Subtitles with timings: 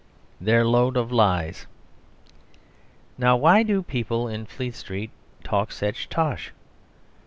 [0.41, 1.67] Their Load of Lies
[3.19, 5.11] Now, why do people in Fleet street
[5.43, 6.51] talk such tosh?